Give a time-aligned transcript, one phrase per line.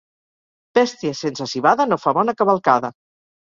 [0.77, 2.93] Bèstia sense civada no fa bona cavalcada.